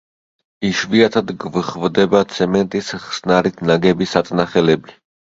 იშვიათად 0.67 1.33
გვხვდება 1.43 2.21
ცემენტის 2.37 2.89
ხსნარით 3.03 3.61
ნაგები 3.73 4.09
საწნახელები. 4.15 4.97